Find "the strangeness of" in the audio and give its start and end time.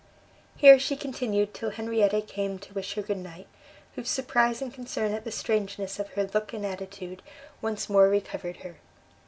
5.25-6.09